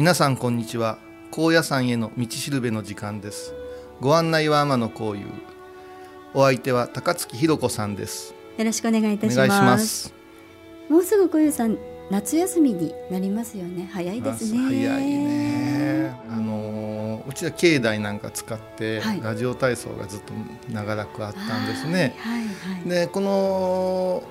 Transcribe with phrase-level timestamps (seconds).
[0.00, 0.96] 皆さんこんにちは
[1.30, 3.52] 高野山への道しるべの時間です
[4.00, 5.26] ご案内は天野幸雄
[6.32, 10.14] お相手は高槻ひろ子さんですよろしくお願いいたします。
[10.88, 11.76] もうすぐ小遊さん
[12.10, 13.90] 夏休みになりますよね。
[13.92, 14.58] 早いですね。
[14.58, 20.32] 早いねあのーうちは境内なんか使って、はいラジオ体操がずっと
[20.72, 22.88] 長らくあったんですねはいはいはい。
[22.88, 24.22] でこの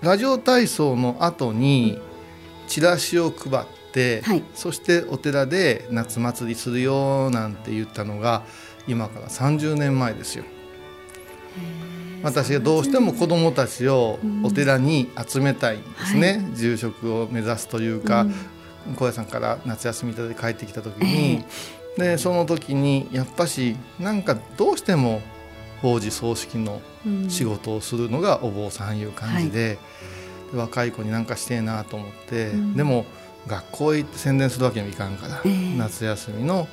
[0.00, 2.00] ラジオ体操の後に
[2.68, 3.75] チラシを配って、
[4.24, 4.42] はい。
[4.54, 8.42] そしてお寺で夏祭りするよなんて言ったのが
[8.86, 10.44] 今から30年前ですよ。
[12.22, 18.26] 私がどうしても子どもたちをお寺に集めたいんですね、住職を目指すというか、
[18.96, 21.44] 高野山から夏休みいただいて帰ってきた時に、
[21.96, 25.22] でその時にやっぱしなんかどうしても
[25.82, 27.30] 法事葬式のうん。
[27.30, 29.78] 仕事をするのがお坊さんいう感じで,、
[30.52, 32.74] で若い子になんかしてえなと思って、うん。
[32.74, 33.06] でも
[33.46, 35.76] 学校へ行って宣伝するわけにもいかんから、ええ。
[35.76, 36.68] 夏休みの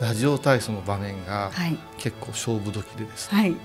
[0.00, 1.78] ラジオ体操の場面がはい。
[1.98, 3.56] 結構勝負時でですね、はい。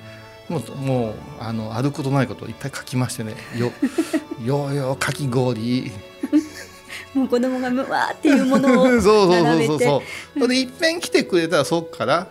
[0.47, 3.35] もうもうあのあることないことをいっぱい書きましてね。
[3.57, 3.71] よ
[4.43, 5.91] ようようかき氷。
[7.13, 10.03] もう子供がむわーっていうものを そうそうそう並べてそうそ
[10.35, 10.39] う。
[10.39, 12.27] それでいっぺん来てくれたらそっから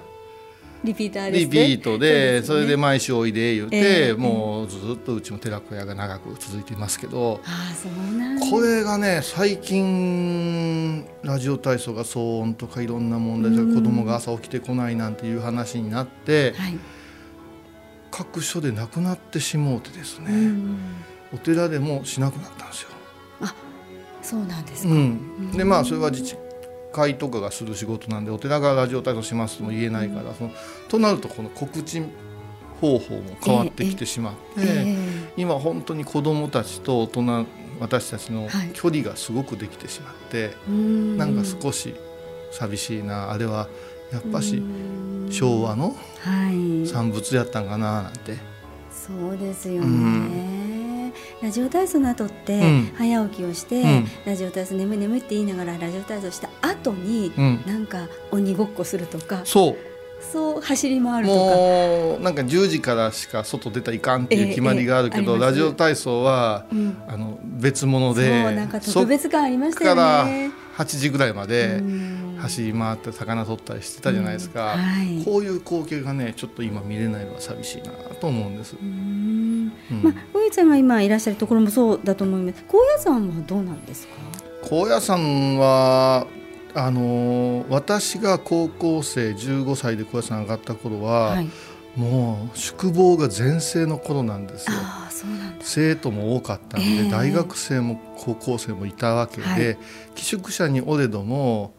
[0.85, 1.67] リピーターですね。
[1.67, 16.79] リピートでそれで毎週おいで言うて、ええもうずっとうちも寺子屋が長く続いていますけどああそうなんこれがね最近ラジオ体操が騒音とかいろんな問題でうん子供が朝起きてこないなんていう話になってはい。
[18.11, 20.79] 各所でなくなってしもうてですうねん
[21.33, 22.89] お寺でもしなくなったんですよ。
[24.29, 24.93] そうなんですか。
[24.93, 26.37] うん、でまあそれは自治
[26.99, 30.51] 会とかがする仕事なんでお寺がラジオ体操しますとも言えないから、その
[30.89, 32.03] となるとこの告知
[32.81, 34.97] 方法も変わってきてしまって、え
[35.37, 37.47] 今本当に子どもたちと大人
[37.81, 41.95] 私たちのはい距離がすごくできてしまって、えうんなんか少し
[42.53, 43.69] 寂しいなあれは
[44.13, 46.87] やっぱしうん昭和のはい。
[46.87, 48.37] 産物やったんかななんて。
[48.91, 50.58] そうですようね。
[51.41, 52.93] ラジオ体操の後って、うん。
[52.97, 54.07] 早起きをして、うん。
[54.25, 59.77] ラジオ体操眠い眠いって言いながらラジオ体操した後に、うん、なんか鬼ごっこするとかそう。
[60.21, 61.39] そう走り回るとか。
[61.39, 66.97] もうなんか10時からしか外出たらいかんっていう決まりがあるけど、ええええありますラジオ体操はうん。
[67.07, 69.95] あの別物そうでなんか特別感ありましたよ
[70.25, 70.51] ね。
[70.77, 72.29] 8時ぐらいまでうん。
[72.39, 74.81] 走り回って魚取ったりしてたじゃないですか、うん。
[74.81, 75.25] はい。
[75.25, 78.75] こういう光景がねちょっと今見れないのは寂しいなと思うんです、
[80.03, 82.65] まあ、小遊さんが今いらっしゃるところもそうだと思います。
[82.69, 84.13] 高野山はどうなんですか？
[84.63, 86.27] 高野山は
[86.75, 91.49] あのー私が高校生15歳で高野山上がった頃は、はい。
[91.97, 94.77] もう宿坊が全盛の頃なんですよ。
[95.61, 99.79] 生徒も多かったんで、ええ大学生も高校生もいたわけで、はい
[100.15, 101.75] 寄宿舎におれども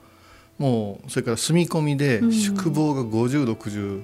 [0.57, 4.01] もうそれから住み込みでうん宿坊が5060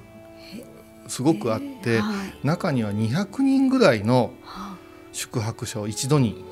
[1.08, 2.14] すごくあって、は
[2.44, 2.48] い。
[2.48, 4.78] 中には200人ぐらいのは
[5.12, 6.44] 宿泊者を一度に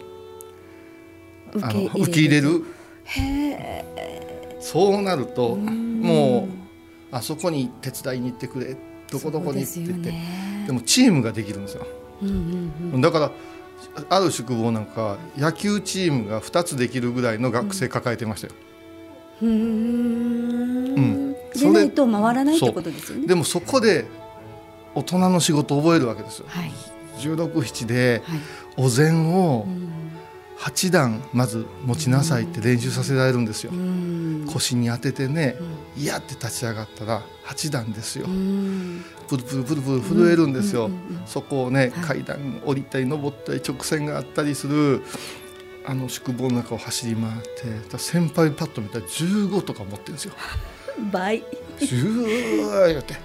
[1.54, 2.64] 受あの受け入れる。
[3.06, 6.02] へえそうなるとうん。
[6.02, 6.64] もう
[7.12, 8.76] あそこに手伝いに行ってくれ
[9.12, 10.14] どこどこにって言って
[10.66, 11.86] で,、もチームができるんですよ。
[12.22, 13.02] うんうんうん。
[13.02, 13.32] だから
[14.10, 18.54] ある宿坊なんか野球チームが2つできるぐらいの学生抱えてましたよ、
[19.42, 19.52] うーう
[21.00, 21.36] ん。
[21.54, 23.28] でないと回らないってことですよね。
[23.28, 24.06] でもそこで
[24.95, 26.45] 大人の仕事を覚えるわけですよ。
[26.48, 26.72] はい。
[27.19, 28.40] 1617ではい。
[28.78, 29.90] お膳をうん。
[30.57, 33.72] 8段まず持ちなさいって練習させられるんですよ。
[33.74, 34.48] うん。
[34.51, 35.57] 腰に当ててね
[35.98, 36.04] うん。
[36.04, 38.25] いやって立ち上がったら8段ですよ。
[38.28, 39.04] うん。
[39.28, 40.90] プルプルプルプル震えるんですよ、
[41.25, 42.24] そこをねはい。
[42.24, 45.01] 階段降りたり登ったり直線があったりする
[45.86, 50.34] あの宿坊の中を走り回って先輩パッと見たら15とか持ってるんですよ。
[51.12, 51.44] 倍。
[51.80, 53.16] 10言って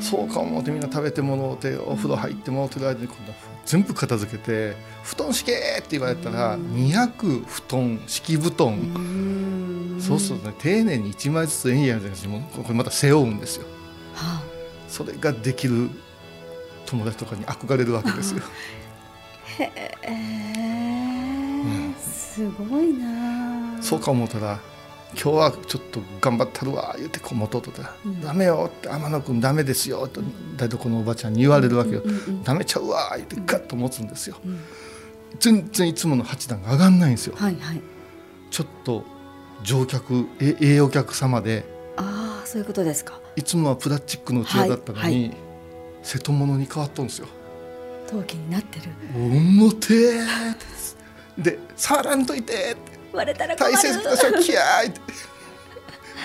[0.00, 10.00] そうか思ってみんな食べてもろうてお風呂入ってもろうてる間に今度は全部片付けて「布団敷け!」って言われたら200布団敷布団、うん。
[10.00, 13.66] そうするとね丁寧に1枚ずつエンヤみたいな感じでもうこれまた背負うんですよ。
[14.14, 14.42] は
[14.88, 15.90] それができる
[16.86, 18.42] 友達とかに憧れるわけですよ。
[19.58, 19.72] あ へ
[20.02, 20.46] え。
[21.98, 23.82] すごいな。
[23.82, 24.60] そうか思ったら
[25.20, 28.20] 今日はちょっと頑張ったるわ言ってこう持とったら「うん。
[28.20, 30.20] ダメよ」って「天野君ダメですよ」と
[30.56, 32.02] 台所のおばちゃんに言われるわけよ。
[32.04, 34.36] うんうんうん「ダメちゃうわ」言ってガッと持つんですよ。
[34.44, 34.60] うん。
[35.40, 37.34] 全然いつもの八段が上がんないんですよ。
[37.36, 37.80] はいはい。
[38.50, 39.04] ちょっと
[39.64, 41.66] 乗客えええお客様で
[41.96, 43.18] ああそういうことですか。
[43.36, 45.36] いつもはプラスチックの器だったのに、はい
[46.02, 47.26] 瀬戸物に変わっとんですよ。
[48.08, 48.84] 陶器になってる。
[49.16, 50.20] 重て
[51.36, 52.76] で触らんといて
[53.16, 53.74] 割れたら困る。
[53.74, 55.00] 大切な食器やーって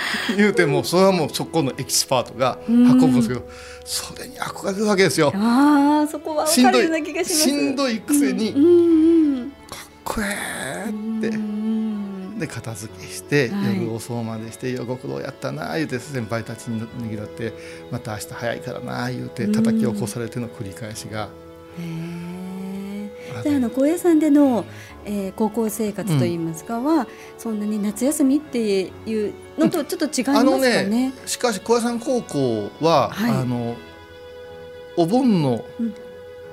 [0.38, 3.48] 言うてもそれはもうそこのエキスパートが運ぶんですけど
[3.86, 5.32] それに憧れるわけですよ。
[5.36, 6.84] ああそこはしんどい
[7.26, 8.54] しんどいくせに
[9.70, 11.28] かっこえーって。
[11.36, 11.72] うん。
[12.40, 13.78] で片付けして、はい。
[13.78, 17.54] 夜遅うまでして「よご苦労やったな」言うて先輩たちにねぎらって
[17.92, 21.30] 「また明日早いからな」言うて叩き起こされての繰り返しが。
[23.38, 23.44] へえ。
[23.44, 24.66] じゃああの高野山での、
[25.06, 30.84] えー、高校生活といいますかは、そんなに夏休みっていうのとちょっと違いますかあのね。
[30.86, 33.32] ねしかし小屋山高校は、はい。
[33.32, 33.76] あの
[34.98, 35.94] お盆のうん。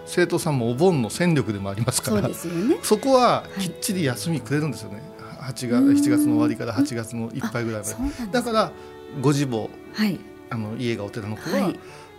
[0.09, 2.35] 生徒さんもお盆の戦力でもありますからね。
[2.83, 3.61] そこはい。
[3.61, 5.03] きっちり休みくれるんですよね、
[5.43, 5.91] 8月うん。
[5.91, 8.33] 7月の終わりから8月のいっぱいぐらいまで。
[8.33, 8.73] だから
[9.21, 10.19] ご自母はい。
[10.51, 11.73] あの家がお寺の子は、はい。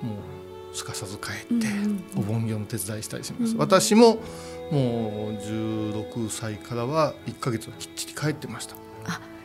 [0.04, 0.14] も
[0.72, 3.58] うすかさず帰って、うんうんお盆業の手伝いしたりします、うん。
[3.60, 4.20] 私も
[4.72, 8.76] もう16歳からは1ヶ月はきっちり帰ってました、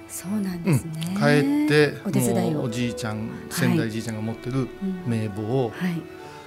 [0.09, 1.17] そうなんうんですね。
[1.19, 6.01] 帰ってお手伝いおじいちゃん先代じいちゃんが持ってるうん名簿をはい。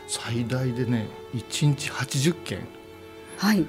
[0.08, 2.60] 最大でね1日80件
[3.38, 3.66] はい。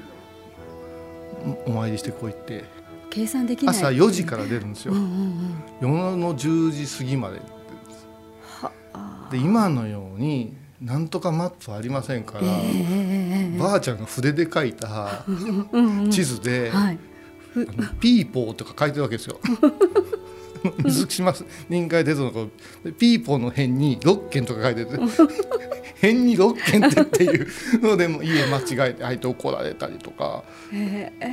[1.67, 2.65] お参りしてこう行って。
[3.11, 3.77] 計算できない。
[3.77, 5.63] 朝4時から出るんですよ、うんうんうん。
[5.81, 7.41] 夜の10時過ぎまで。
[8.61, 9.29] はあ。
[9.33, 13.28] で今のようになんとかマップありませんから、ええええええ
[13.59, 16.71] ばあちゃんが筆で書いたうんうん地図で、
[18.01, 19.39] ピーポーとか書いてるわけですよ。
[20.85, 21.33] 水島
[21.69, 22.49] 臨海鉄道の
[22.99, 24.97] ピーポーの辺に6件とか書いてて
[26.01, 27.47] 辺に6件ってっていう。
[27.81, 30.43] のでも家間違えて入って怒られたりとか。
[30.73, 31.27] ええ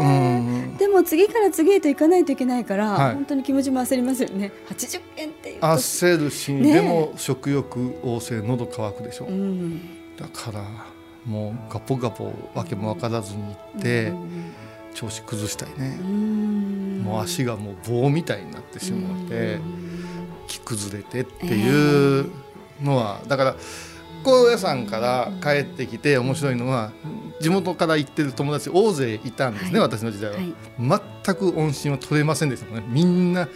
[0.00, 0.76] うえん。
[0.76, 3.14] でも次から次へと行かないといけないから、はい。
[3.14, 4.52] 本当に気持ちも焦りますよね。
[4.70, 5.66] 80件っていうと。
[5.66, 6.72] 焦るし、ねえ。
[6.74, 9.80] でも食欲旺盛喉乾くでしょ、うん。
[10.16, 10.64] だから
[11.28, 14.54] もうガポガポわけも分からずに行って、うん
[14.98, 15.96] 調子崩したりね。
[16.00, 17.02] う、ん。
[17.04, 19.62] もう足がもう棒みたいになってしまって、うん。
[20.48, 22.30] 着崩れてっていう
[22.82, 23.56] のは、だから
[24.24, 26.90] 高野山から帰ってきて面白いのは
[27.40, 29.88] 地元から行ってる友達大勢いたんですね、はい。
[29.88, 30.54] 私の時代は、はい。
[31.24, 32.84] 全く音信は取れませんでしたもんね。
[32.88, 33.48] みんな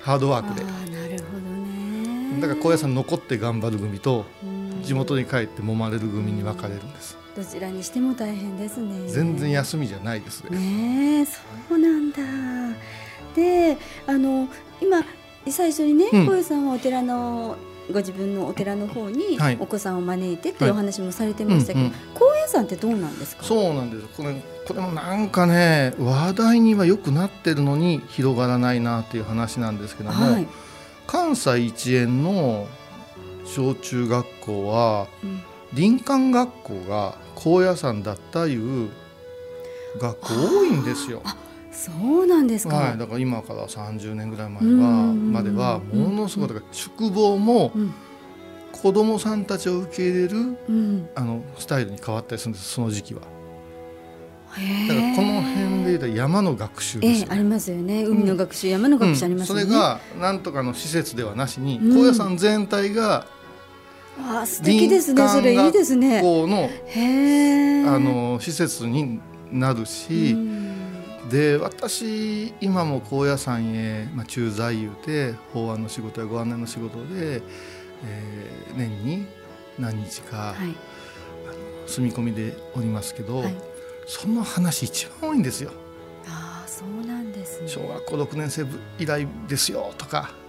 [0.00, 0.64] ハードワークで。
[0.64, 2.40] ああなるほどね。
[2.40, 7.16] だから高野山残って頑張る組とうん地元に帰って揉まれる組に分かれるんです。
[7.36, 9.08] どちらにしても大変ですね。
[9.08, 10.56] 全然休みじゃないですね。
[10.56, 12.18] ねえそうなんだ。
[13.34, 13.76] で
[14.06, 14.48] あの
[14.80, 15.02] 今
[15.48, 16.26] 最初にねうん。
[16.26, 17.56] 小、さんはお寺の
[17.92, 19.58] ご自分のお寺の方にはい。
[19.60, 20.68] お子さんを招いてってはい。
[20.68, 23.44] いうお話もされてましたけど、高野山ってどうなんですか？
[23.44, 30.46] そうなんですこれこれもなんかね話題にはよくなってるのに広がらないなっていう話なんですけども、はい、
[31.06, 32.66] 関西一円の
[33.44, 35.42] 小中学校はうん。
[35.74, 38.90] 林間学校が高野山だったいう
[39.98, 41.22] 学校多いんですよ。
[41.72, 44.72] そうなんですか、はい、だから今から30年ぐらい前はう
[45.12, 47.94] んまではものすごいだから宿坊もうん。
[48.72, 50.36] 子供さんたちを受け入れる
[50.68, 53.22] うん、あのスタイルに変わったりするんですその時期は。
[53.22, 57.26] だからこの辺で言うと山の学習ですよね。
[57.30, 58.04] ええありますよね。
[58.04, 61.94] 海の学習、山の学習ありますよね、うん、それがなんとかの施設ではなしに、うん。
[61.94, 63.26] 高野山全体が
[64.20, 65.28] ああ素敵ですね。
[65.28, 66.20] それいいですね。
[66.20, 66.70] こうの
[67.86, 71.28] あの施設になるし、うん。
[71.28, 77.42] で私今も高野山へ、まあ、駐在いうて法案の仕事やご案内の仕事で、
[78.04, 79.26] えー年に
[79.78, 80.74] 何日かはい。
[81.86, 83.54] 住み込みでおりますけど、はい。
[84.06, 85.70] その話一番多いんですよ。
[86.26, 87.68] ああそうなんですね。
[87.68, 88.66] 小学校6年生
[88.98, 90.43] 以来ですよとかうん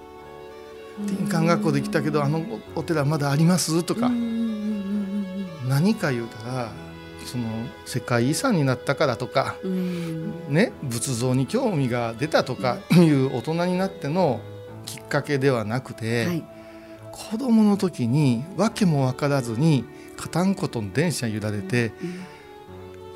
[0.99, 2.43] 林間学校で来たけどあの
[2.75, 3.83] お寺まだあります？
[3.83, 4.09] とか。
[5.67, 6.71] 何か言うたら
[7.25, 7.45] その
[7.85, 9.55] 世界遺産になったからとか。
[10.47, 14.39] ね仏像に興味が出たとかいう大人になっての
[14.85, 16.43] きっかけではなくて、はい。
[17.11, 19.85] 子供の時に訳も分からずに
[20.17, 21.93] カタンコトン電車に揺られて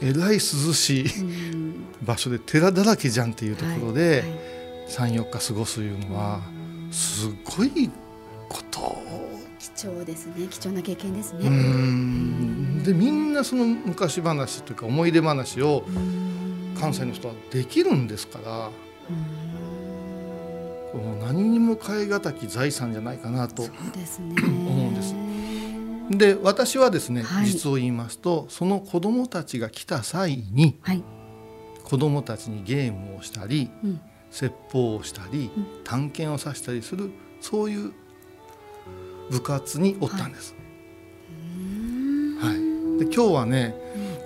[0.02, 1.86] えらい涼しいうん。
[2.02, 4.30] 場所で寺だらけじゃんっていうところではい。
[4.30, 5.12] はい。
[5.22, 6.42] 34日過ごすいうのは
[6.92, 7.90] すごい
[8.48, 8.98] こと？
[9.60, 10.48] 貴重ですね。
[10.50, 12.84] 貴重な経験ですうねん。
[12.84, 16.76] でみんなその昔話というか思い出話をうん。
[16.80, 18.72] 関西の人はできるんですからうん。
[20.92, 23.70] こう何にも代え難き財産じゃないかなとね。
[24.42, 25.14] 思うんです。
[26.10, 27.46] で私はですね、はい。
[27.46, 31.04] 実を言いますとその子どもたちが来た際にはい。
[31.84, 35.66] 子どもたちにゲームをしたりうん説法をしたり、うん。
[35.84, 37.94] 探検をさせたりするそういう
[39.30, 40.56] 部活におったんです。
[42.42, 43.06] はい。
[43.06, 43.76] で今日はね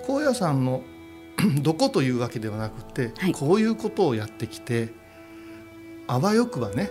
[0.06, 0.82] 高野山の
[1.62, 3.32] どこというわけではなくて、はい。
[3.32, 4.92] こういうことをやってきて
[6.06, 6.90] あわよくばね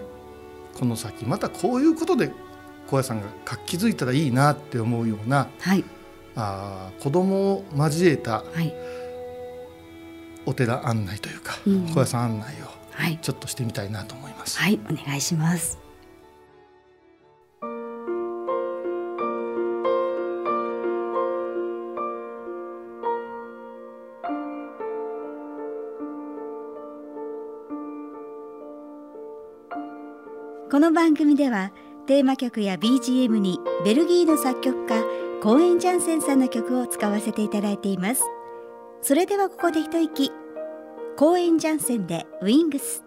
[0.74, 2.32] この先またこういうことで
[2.88, 5.84] 高野山が活気づいたらいいなって思うようなはい。
[6.36, 8.74] あー子供を交えたはい。
[10.46, 11.88] お寺案内というか、うん。
[11.88, 13.18] 高野山案内をはい。
[13.20, 14.60] ちょっとしてみたいなと思います。
[14.60, 15.80] はいお願いします。
[30.72, 31.72] この番組では
[32.08, 35.04] テーマ曲や BGM にベルギーの作曲家
[35.40, 38.24] コーエン・ジャンセンさんの曲を使わせていただいています。
[39.04, 40.32] それではここで一息
[41.16, 43.04] 公園・ジャンセンでウィングス。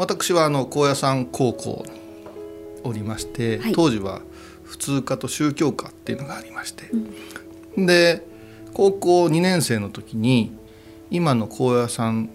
[0.00, 1.92] 私はあの高野山高校に
[2.84, 4.22] おりまして、はい、当時は
[4.64, 6.88] 普通科と宗教科っていうのがありまして、
[7.76, 8.26] うん、で
[8.72, 10.56] 高校2年生の時に
[11.10, 12.30] 今の高野山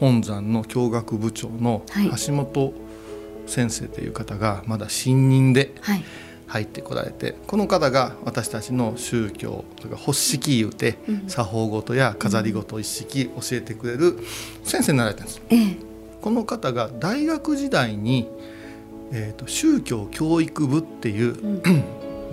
[0.00, 1.84] 本山の教学部長の
[2.26, 2.72] 橋本
[3.46, 5.74] 先生という方がまだ新任で
[6.46, 14.18] 入ってこられて、はい、この方が私たちの宗教とか発式言うて、作法事や飾り事を一式教えてくれる
[14.64, 15.42] 先生になられたんです。
[15.50, 15.91] ええ、
[16.22, 18.28] この方が大学時代に、
[19.12, 21.84] えーと、宗教教育部っていう、うん、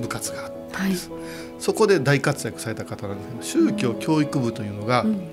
[0.02, 1.22] 部活があったんです、はい、
[1.60, 5.28] そこで大活躍された方なんですけど宗教教育部というのが、うん、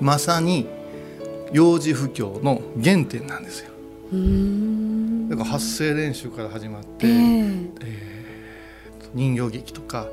[0.00, 0.66] まさに
[1.52, 3.70] 幼児不教の原点なんですよ。
[5.28, 10.06] だから発声練習から始まって、えー、えー、人形劇とか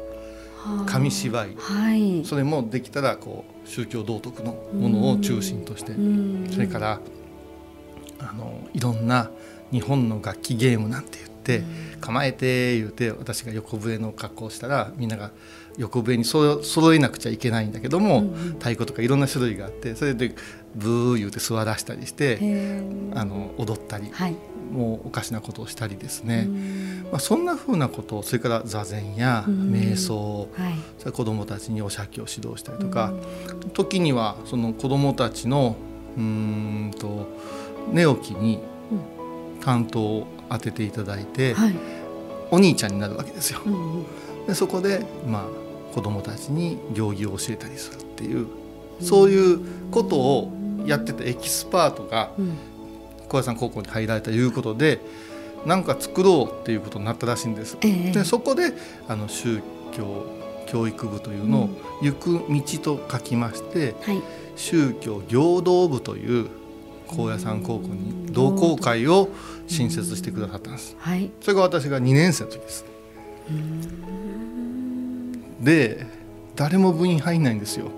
[0.88, 5.94] 紙芝居、はい、それもできたらこう宗教道徳のものを中心として
[6.52, 7.00] それから
[8.30, 9.30] あのいろんな
[9.72, 11.64] 日本の楽器ゲームなんて言って
[12.00, 15.32] 構えて言うて私が横笛の格好をしたらみんなが
[15.78, 20.36] 横笛にそ揃えなくちゃいけないんだけども、うんうん、太鼓とかいろんな種類があってそれで
[20.76, 22.38] ブー言うて座らしたりして
[23.16, 24.36] あの踊ったり、はい、
[24.72, 26.48] もうおかしなことをしたりですね、
[27.12, 33.14] まあ、そんなふうなことそれから座禅や瞑想、はい、それ子どもたちにお釈迦を指導したりとか
[33.74, 35.76] 時にはその子どもたちの
[36.18, 37.28] うんと
[37.91, 38.60] 寝起きに
[39.62, 41.76] 担当を当てていただいて、はい、
[42.52, 43.62] お兄ちゃんになるわけですよ。
[44.48, 48.48] でそこで、まあ、子どもたちに行儀を教えたりするっていう
[49.02, 49.60] そういう
[49.91, 50.52] ことを
[50.86, 52.32] やってたエキスパートが
[53.30, 55.00] 小屋さん高校に入られたということで
[55.65, 57.78] 何か作ろうっていうことになったらしいんです。
[57.82, 58.74] えー、でそこで
[59.08, 59.62] あの宗
[59.93, 60.26] 教
[60.67, 61.69] 教育部というのを
[62.02, 62.62] 「行く道」
[62.98, 64.22] と書きまして、はい、
[64.56, 66.48] 宗教行道部という
[67.15, 69.30] 高野山高校に同好会を
[69.67, 70.95] 新設してくださったんです。
[70.99, 72.86] はい、それが私が2年生の時です。
[75.62, 76.06] で
[76.56, 77.91] 誰も部員入んないんですよ。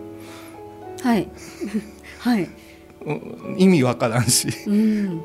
[1.02, 1.28] はい。
[2.20, 2.50] はい。
[3.58, 5.24] 意味わからんし、うん、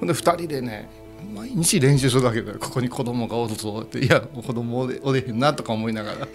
[0.00, 0.90] うん、で2人でね
[1.34, 6.28] 毎日練習するだけでここに子供がおるぞっていや子供おれおれへんなとか思いながら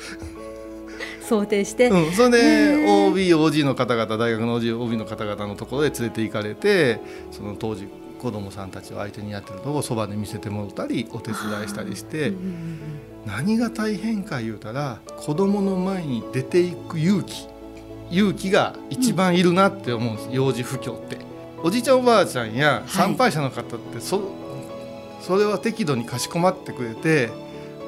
[1.28, 7.00] 想定して、うん、それで OBOG の方々大学の OB の方々のところで連れて行かれて
[7.32, 7.88] その当時
[8.22, 12.34] 子供さんたちを相手にやってるのをそばで見せてもらったりお手伝いしたりして、
[13.28, 17.48] 何が大変か言うたら子供の前に出ていく勇気
[18.10, 21.28] 勇気が一番いるなって思うんです、うん、幼児不況って。
[21.64, 27.30] おじいちゃんおばあちゃんや参拝者の方ってそはい、それは適度にかしこまってくれて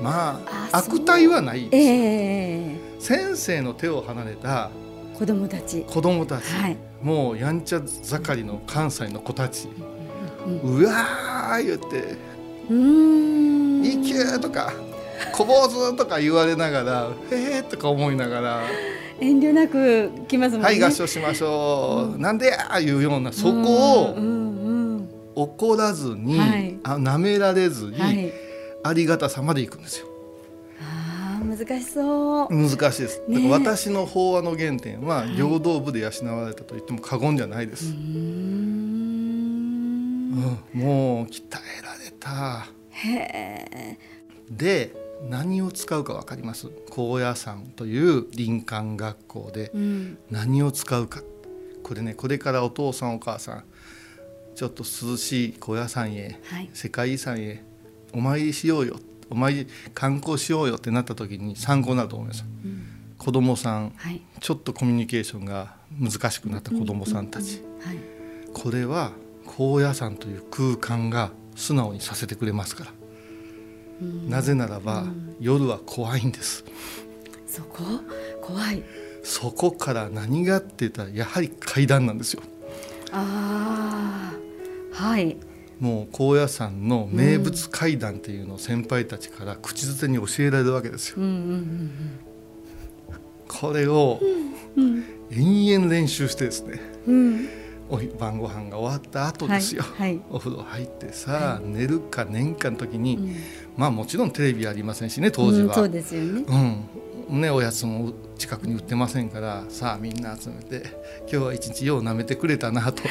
[0.02, 4.70] まあ悪態はないです、えー、先生の手を離れた
[5.18, 9.68] 子供たち子供たち、はい、もうやんちゃ盛りの関西の子たち、
[10.64, 12.18] うわー言って
[12.70, 14.74] 「うんいけ!」とか
[15.34, 18.62] 「こぼず」とか言われながら「へえ」とか思いながら。
[19.22, 20.64] 遠慮なく来ますね。
[20.64, 22.14] はい合唱しましょう。
[22.16, 24.16] うん、なんでやいうようなそこを
[25.36, 28.32] 怒らずに、はい、あ舐められずに、はい、
[28.84, 30.08] ありがたさまでいくんですよ。
[31.64, 32.48] あ難しそう。
[32.50, 33.22] 難しいです。
[33.28, 37.92] だから私の法話の原点は平等部で養われたと言っても過言ではないです。
[37.92, 38.00] うん、
[40.74, 41.42] もう鍛
[41.80, 42.68] えられた。
[42.92, 43.98] へ
[44.50, 44.96] で
[45.30, 46.70] 何を使うか分かります？
[46.90, 49.72] 高野山という林間学校で
[50.32, 51.22] 何を使うか、
[51.84, 53.66] これねこれからお父さんお母さん
[54.56, 57.62] ちょっと涼しい高野山へ、はい、世界遺産へ
[58.14, 58.96] お参りしようよ
[59.30, 62.46] お参り観光しようよってなった時に参考になると思います。
[62.66, 62.84] うん、
[63.18, 67.98] 子供さん、はい、ちょっとコミュニケーションが難しくなった子供さんたち、はい、
[68.54, 69.12] これは
[69.46, 72.92] 高野山という空間が素直にさせてくれますから。
[74.30, 75.06] なぜならば、
[75.42, 76.64] 夜は怖いんです。
[77.46, 77.84] そこ？
[78.42, 78.82] 怖い。
[79.24, 82.42] そこから何がって言ったらやはり階段なんですよ。
[83.12, 84.34] あ
[84.94, 85.36] あはい
[85.80, 91.18] もう高野山の名物階段っていうのを先輩たちから口づてに教えられるわけですよ、
[93.48, 94.20] これを
[95.32, 97.50] 延々練習してですね、うん
[97.90, 103.36] お晩ご飯が終わった後ですよ、はいはい、お風呂入ってさ、はい、寝るか寝んかの時に、うん、
[103.76, 106.46] まあもちろんテレビありませんしね当時は、うん、そうですよね,、
[107.30, 107.42] うん。
[107.42, 110.84] ね、おやつも近くに売ってませんからさあみんな集めて
[111.22, 113.02] 今日は一日よう舐めてくれたなと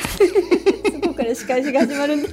[1.19, 2.29] から仕返しが始まるんだ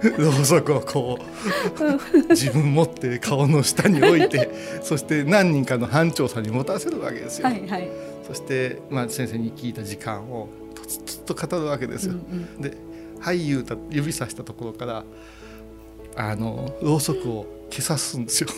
[0.16, 4.50] ろうそくをこう自分持って顔の下に置いて
[4.82, 7.46] そして何人かの班長さんに持たせるわけですよ。
[7.46, 7.90] はいはい、
[8.26, 12.14] そして、まあ、先生に聞いた時間をとつと語るわけですよ。
[12.14, 12.76] うんうん、で
[13.20, 15.04] 「はい」言うた指さしたところから
[16.16, 18.48] あのろうそくを消さすんですよ。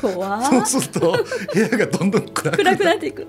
[0.00, 3.26] 怖 そうすると部屋がどんどん暗く暗くなっていく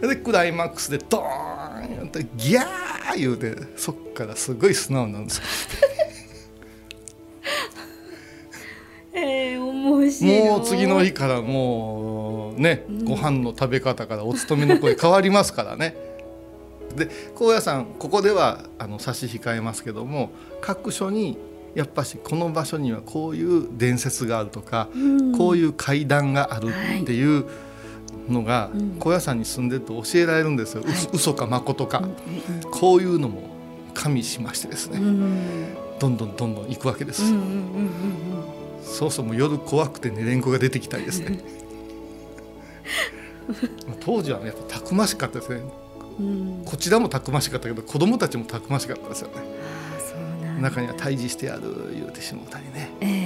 [0.00, 5.42] でクライマックスでドーンってギャー言うてそっからすごい素直なんですよ。
[9.18, 10.48] えー、面白い。
[10.48, 15.96] もう次の日からもうね、ご飯の食べ方からお勤めの声変わりますからね。
[16.94, 20.30] で高野山ここではあの差し控えますけども
[20.62, 21.36] 各所に
[21.74, 25.36] やっぱしこの場所にはこういう伝説があるとか、うん。
[25.36, 26.68] こういう階段がある
[27.02, 27.44] っていう
[28.28, 28.96] のが、うん。
[28.98, 30.94] 高野山に住んでると教えられるんですよ、うはい。
[31.12, 33.56] 嘘か誠か、うんこういうのも
[33.94, 34.98] 加味しましてですね、
[35.98, 37.22] どんどんどんどん行くわけです。
[38.82, 41.40] そうそうもう夜怖くて寝れん子が出てきたりですね。
[43.88, 45.62] まあ当時はねやっぱたくましかったですね。
[46.18, 46.26] うん。
[46.26, 49.34] うんこちらもたくましかったけど子供たちもたくましかったですよね。
[50.60, 52.90] 中には退治してやる言うてしもうたりね。
[53.00, 53.25] えー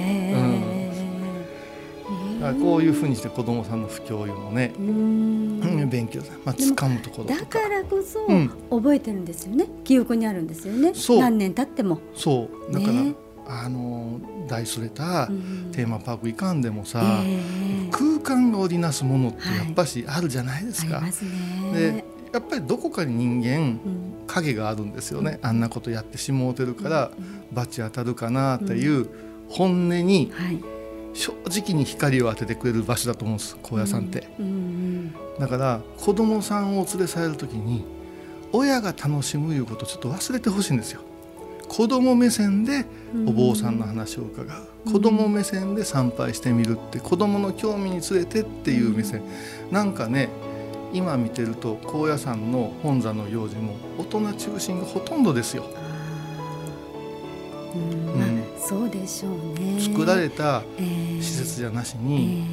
[2.41, 4.85] だからこういうふうにして子供さんの不教養のね、うん。
[4.85, 7.39] うん勉強まあ掴むところとか。
[7.39, 8.49] だからこそうん。
[8.69, 10.93] 覚えてるんですよね、記憶にあるんですよね。
[10.95, 11.19] そう。
[11.19, 12.73] 何年経っても、そう。
[12.73, 13.13] だから、ね。
[13.47, 17.39] あの大それたうんテーマパーク行かんでもさ、え
[17.87, 17.89] え。
[17.91, 19.57] 空間が織りなすものってはい。
[19.57, 20.97] やっぱしあるじゃないですか。
[20.97, 21.31] ありますね。
[21.73, 24.11] でやっぱりどこかに人間うん。
[24.27, 27.11] 影があるんですよね、あんなことやってしもうてるから
[27.51, 29.09] 罰当たるかなっていう
[29.49, 30.63] 本音にはい
[31.13, 34.81] 正直に光を当ててくれる場所だと思うんです高野山って、うんうん
[35.39, 37.83] だから子供さんを連れ去れる時に
[38.51, 41.01] 親が楽しむいうことをちょっと忘れてほしいんですよ。
[41.67, 42.85] 子供目線で
[43.25, 49.23] お坊さんの話を伺う、子供目線で参拝してみるって子供の興味に連れてっていう目線、
[49.71, 50.29] なんかね
[50.93, 55.63] 今見てると高野山の本山の行事も大人中心がほとんどですよ。
[57.73, 57.81] うん。
[57.81, 58.19] うん。
[58.19, 58.27] まあ
[58.71, 59.79] そうでしょうね。
[59.81, 62.45] 作られたえー施設じゃなしえに、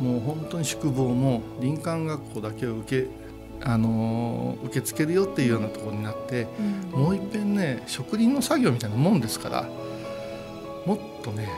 [0.00, 3.08] ーもう本当に宿坊も林間学校だけを受け,、
[3.60, 6.46] あのー受け付けるよっていうようなところになって
[6.94, 7.00] うん。
[7.02, 9.68] もういっぺんね植林の作業みたいなもんですから
[10.86, 11.48] もっとね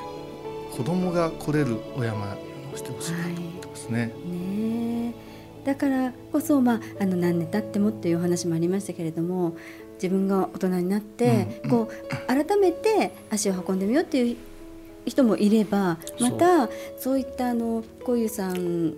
[0.77, 2.37] 子供が来れるお山
[2.73, 4.07] をしてほしいなと思ってますね。
[4.07, 4.13] ね
[5.65, 5.67] え。
[5.67, 9.55] だからこそ、まあ、あの何年経ってもっていうお話もありましたけれども
[10.03, 14.37] 自分が大人になって、うんこう改めて足を運んでみようっていう
[15.05, 18.95] 人もいればまたそういったあのこういうさん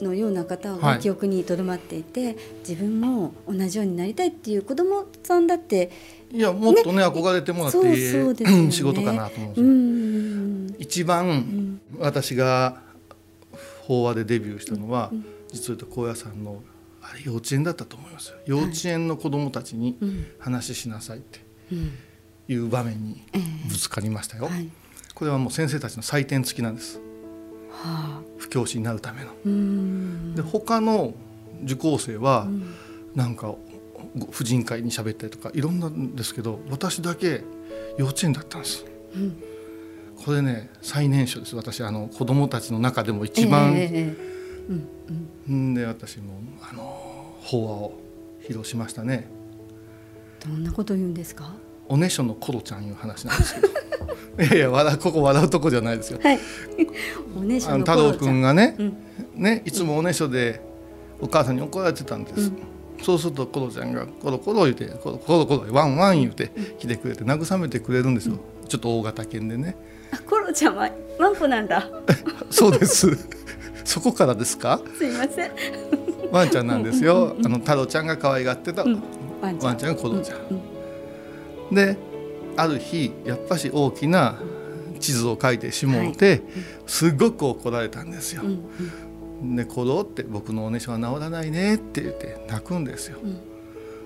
[0.00, 0.80] のような方はい。
[0.96, 5.90] が記憶にとどまっていて、自分も同じようになりたいっていう子どもさんだって
[6.32, 8.72] いやもっとね憧れてもらってそういいそうですよね。
[8.72, 9.70] 仕事かなと思うんですうよ。
[9.70, 11.80] ん一番うん。
[11.98, 12.82] 私が
[13.82, 15.24] 法話でデビューしたのは、うん。
[15.52, 16.62] 実は高野山の
[17.10, 18.30] あれ幼稚園だったと思います。
[18.30, 20.26] よ幼稚園の子供たちにうん。
[20.38, 21.40] 話しなさいって
[21.70, 21.92] うん。
[22.48, 23.38] いう場面にえ
[23.68, 24.50] ぶつかりましたよ、
[25.14, 26.98] これはもう先生たちの採点付きなんです。
[27.70, 28.22] はあ。
[28.38, 29.30] 不教師になるための。
[29.44, 30.34] うん。
[30.34, 31.14] で他の
[31.64, 32.74] 受講生はうん。
[33.14, 33.54] なんか
[34.16, 37.42] ご婦人会に喋ったりとかいろんなんですけど私だけ
[37.96, 38.84] 幼稚園だったんです。
[39.14, 39.42] うん。
[40.24, 41.56] これね最年少です。
[41.56, 44.33] 私あの子供たちの中でも一番、ええええ
[44.68, 44.88] うん
[45.48, 45.70] うん。
[45.72, 46.82] んで私もあの
[47.40, 47.98] 法話を
[48.42, 49.28] 披露しましたね。
[50.44, 51.54] どんなこと言うんですか？
[51.88, 53.68] おねしょのコロちゃんいう話なんですけど。
[54.42, 56.18] いやいや笑うここ笑うとこじゃないですよ。
[56.22, 56.38] はい。
[57.36, 58.96] おねしょのあの太郎くんがね、うん。
[59.36, 60.60] ねいつもおねしょで
[61.20, 62.58] お母さんに怒られてたんです、うん。
[63.02, 69.76] そうするとコロちゃんがコロコロ言うてコロコロコロワンワン言うて来てくれて慰めてくれるんですよ、ちょっと大型犬でね。
[70.10, 71.88] あ、コロちゃんはワンコなんだ。
[72.50, 73.16] そうです
[73.84, 74.80] そこからですか？
[74.96, 75.50] すいません。
[76.32, 79.02] ワンちゃんなんですよ、うんうんうんあの太郎ちゃんが可愛がってた、うん。
[79.40, 79.68] ワンちゃん。
[79.68, 81.96] ワンちゃんがコロちゃん、うんで
[82.56, 84.38] ある日やっぱし大きな
[85.00, 86.42] 地図を書いてしもうて、
[86.86, 88.46] すごく怒られたんですよう。
[89.44, 93.18] んで「コロって僕のおねしょは治らないね」って言って泣くんですよ。
[93.22, 93.38] うん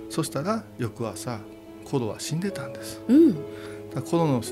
[0.08, 1.38] そしたら翌朝
[1.84, 3.02] コロは死んでたんです。
[3.08, 3.34] うん。
[3.94, 4.42] だコロの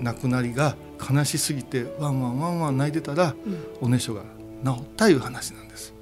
[0.00, 0.76] 亡くなりが
[1.10, 4.22] 悲しすぎてワンワンワンワン泣いてたらうんおねしょが
[4.64, 5.94] 治ったいう話なんです。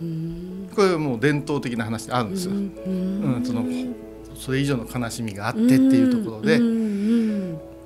[0.00, 0.68] うん。
[0.74, 2.52] これはもう伝統的な話であるんですよ。
[2.52, 2.58] うん
[3.36, 3.64] うんその
[4.38, 6.60] それ以上の悲しみがあってっていうところで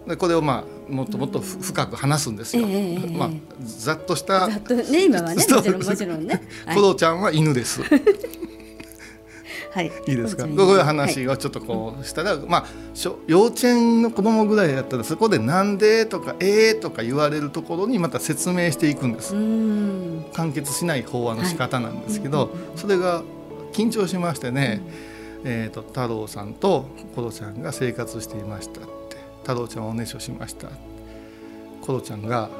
[0.08, 2.66] でこれをまあもっともっとふ深く話すんですよ。
[2.66, 3.30] ええええまあ
[3.62, 6.42] ざっとしたざっとね今はねもちろんもちろんね。
[6.66, 7.80] はい コロちゃんは犬です。
[9.70, 9.92] はい。
[10.06, 10.44] いいですか？
[10.44, 19.34] こういう話をちょっとこうしたら、まあしょ幼稚園の子供ぐらいだったらそこでなんでとかえーとか言われるところにまた説明していくんです。
[19.34, 20.24] うん。
[20.32, 23.22] 完結しない法話の仕方なんですけど、はいうんうんうんそれが
[23.72, 24.80] 緊張しましてね、
[25.44, 30.66] えーと、太郎さんとコロちゃんが生活していましたって太郎ちゃんはおねしょしました
[31.80, 32.50] コロちゃんが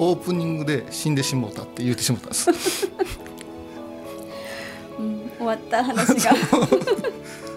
[0.00, 2.56] オープニングで死んでしもうたって言ってしもうたんですうん、
[5.38, 6.34] 終わった話が。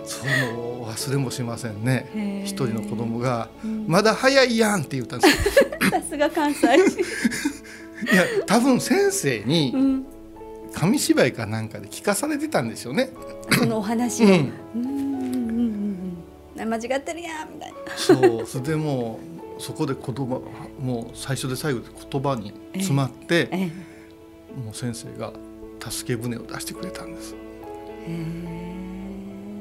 [0.06, 2.44] その忘れもしませんね。
[2.44, 3.50] 一人の子供が、
[3.88, 5.54] まだ早いやん」って言ったんです
[5.92, 6.68] さすが関西
[8.12, 10.04] いや多分先生に
[10.74, 13.12] 紙芝居かなんかで聞かされてたんですよね、
[13.52, 15.00] そのお話を、うん、うん
[16.56, 17.78] 間違ってるやんみたいな。
[17.96, 18.46] そう。
[18.46, 19.20] それでも
[19.58, 20.42] うそこで言葉
[20.80, 23.72] もう最初で最後で言葉に詰まって、ええ
[24.58, 25.34] え、もう先生が
[25.80, 27.36] 助け舟を出してくれたんです。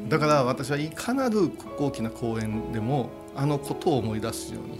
[0.08, 4.78] だから私はいかなる大きな公演でもあのことを思い出すように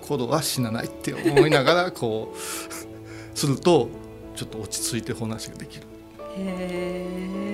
[0.00, 2.38] 子供は死なないって思いながらこう
[3.38, 3.88] すると
[4.34, 5.86] ちょっと落ち着いて話ができる。
[6.38, 7.52] へ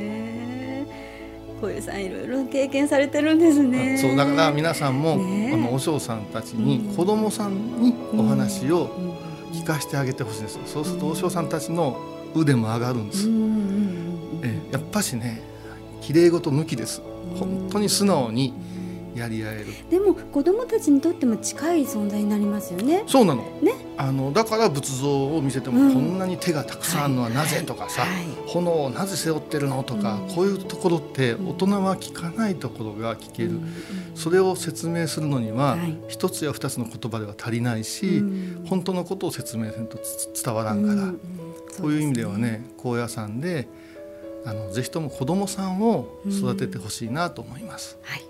[1.61, 3.99] 小遊さんいろいろ経験されてるんですね。
[3.99, 8.89] そうだから皆さんも、ね、あのお嬢さんたちに、子供さんにお話を
[9.53, 10.61] 聞かせてあげてほしいです。
[10.67, 11.99] そうするとお嬢さんたちの
[12.35, 13.29] 腕も上がるんです。
[13.29, 13.98] え
[14.73, 15.43] やっぱしね
[16.01, 17.03] 綺麗事抜きです。
[17.39, 18.55] 本当に素直に
[19.15, 19.67] やり合える。
[19.91, 23.05] でも子供たちにとっても近い存在になりますよね。
[23.07, 28.05] そうなの、ね、あのだから仏像を見せても、こんなに手がたくさんあるのはなぜとかさ、
[28.47, 33.73] 炎をなぜ背負ってるのとか、うん、こういうところって大人は聞かないところが聞ける、うん、
[34.15, 35.77] それを説明するのには
[36.09, 38.23] 一、つや二つの言葉では足りないし、
[38.67, 39.99] 本当のことを説明せんと
[40.43, 41.13] 伝わらんから、
[41.81, 43.69] こういう意味ではね高野山で
[44.45, 47.99] あのぜひとも子どもさんを育ててほしいなと思います。
[48.03, 48.23] はい。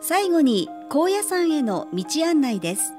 [0.00, 2.94] 最後に高野山への道案内です。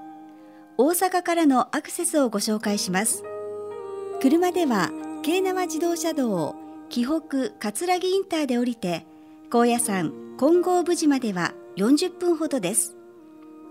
[0.77, 3.23] 大阪からのアクセスをご紹介します。
[4.23, 4.89] 車では
[5.21, 6.55] 京奈和自動車道
[6.87, 9.05] 紀北葛城インターで降りて
[9.49, 12.95] 高野山金剛無寺までは40分ほどです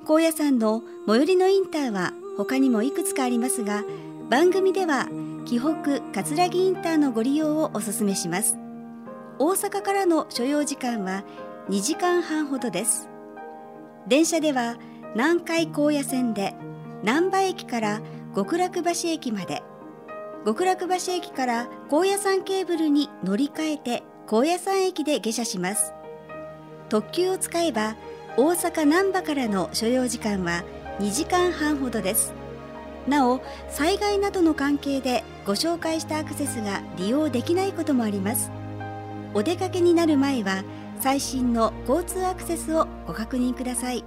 [0.05, 3.85] 高野山の最寄りのインターは他にもいくつかありますが
[4.29, 5.07] 番組では
[5.45, 8.59] 紀北葛城インターのご利用をお勧めします。
[9.39, 11.25] 大阪からの所要時間は
[11.69, 13.09] 2時間半ほどです。
[14.09, 14.77] 電車では
[15.15, 16.55] 南海高野線で
[17.05, 18.01] 難波駅から
[18.35, 19.63] 極楽橋駅まで
[20.45, 25.93] 極楽橋駅から高野山ケーブルに乗り換えて高野山駅で下車します。
[26.89, 27.95] 特急を使えば
[28.35, 30.65] 大阪難波からの所要時間は
[31.01, 32.33] 2時間半ほどです。
[33.07, 38.51] なお災害などの関係でご紹介したアクセスが利用できないこともあります。
[39.35, 40.65] お出かけになる前は
[41.01, 44.03] 最新の交通アクセスをご確認ください。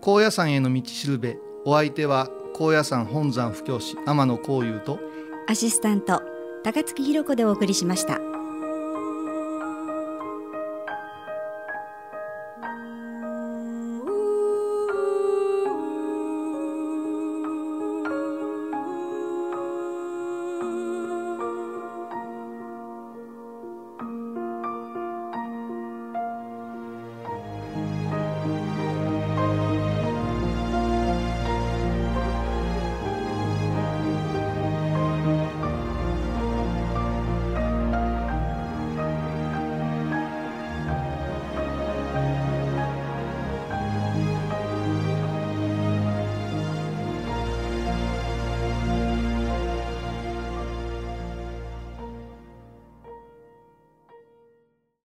[0.00, 4.98] 高野山への道しるべお相手は高野山本山布教師天野幸雄と
[5.46, 6.20] アシスタント
[6.64, 8.31] 高槻弘子でお送りしました。